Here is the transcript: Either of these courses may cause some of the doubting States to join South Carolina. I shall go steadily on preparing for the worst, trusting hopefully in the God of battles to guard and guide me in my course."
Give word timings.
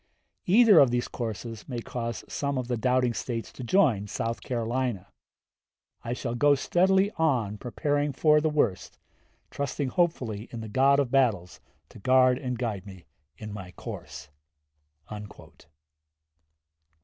Either 0.47 0.79
of 0.79 0.89
these 0.89 1.07
courses 1.07 1.69
may 1.69 1.79
cause 1.79 2.25
some 2.27 2.57
of 2.57 2.67
the 2.67 2.75
doubting 2.75 3.13
States 3.13 3.51
to 3.53 3.63
join 3.63 4.07
South 4.07 4.41
Carolina. 4.41 5.11
I 6.03 6.13
shall 6.13 6.33
go 6.33 6.55
steadily 6.55 7.11
on 7.17 7.59
preparing 7.59 8.11
for 8.11 8.41
the 8.41 8.49
worst, 8.49 8.97
trusting 9.51 9.89
hopefully 9.89 10.49
in 10.51 10.61
the 10.61 10.67
God 10.69 10.99
of 10.99 11.11
battles 11.11 11.59
to 11.89 11.99
guard 11.99 12.39
and 12.39 12.57
guide 12.57 12.87
me 12.87 13.05
in 13.37 13.53
my 13.53 13.73
course." 13.73 14.29